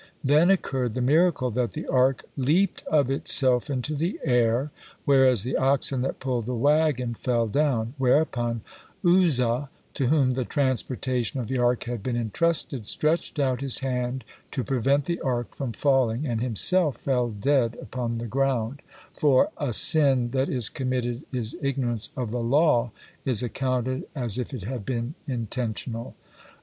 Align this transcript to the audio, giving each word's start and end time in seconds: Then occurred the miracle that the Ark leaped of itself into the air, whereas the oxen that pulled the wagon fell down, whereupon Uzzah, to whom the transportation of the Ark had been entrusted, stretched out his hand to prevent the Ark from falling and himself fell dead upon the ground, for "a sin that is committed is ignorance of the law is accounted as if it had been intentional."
Then 0.23 0.49
occurred 0.49 0.95
the 0.95 0.99
miracle 0.99 1.51
that 1.51 1.73
the 1.73 1.85
Ark 1.85 2.25
leaped 2.35 2.83
of 2.87 3.11
itself 3.11 3.69
into 3.69 3.93
the 3.93 4.19
air, 4.23 4.71
whereas 5.05 5.43
the 5.43 5.55
oxen 5.55 6.01
that 6.01 6.19
pulled 6.19 6.47
the 6.47 6.55
wagon 6.55 7.13
fell 7.13 7.45
down, 7.45 7.93
whereupon 7.99 8.61
Uzzah, 9.05 9.69
to 9.93 10.07
whom 10.07 10.31
the 10.33 10.43
transportation 10.43 11.39
of 11.39 11.47
the 11.49 11.59
Ark 11.59 11.83
had 11.83 12.01
been 12.01 12.15
entrusted, 12.17 12.87
stretched 12.87 13.37
out 13.37 13.61
his 13.61 13.77
hand 13.81 14.23
to 14.49 14.63
prevent 14.63 15.05
the 15.05 15.19
Ark 15.21 15.53
from 15.55 15.71
falling 15.71 16.25
and 16.25 16.41
himself 16.41 16.97
fell 16.97 17.29
dead 17.29 17.77
upon 17.79 18.17
the 18.17 18.25
ground, 18.25 18.81
for 19.15 19.51
"a 19.59 19.71
sin 19.71 20.31
that 20.31 20.49
is 20.49 20.67
committed 20.67 21.21
is 21.31 21.55
ignorance 21.61 22.09
of 22.17 22.31
the 22.31 22.41
law 22.41 22.89
is 23.23 23.43
accounted 23.43 24.05
as 24.15 24.39
if 24.39 24.51
it 24.51 24.63
had 24.63 24.83
been 24.83 25.13
intentional." 25.27 26.15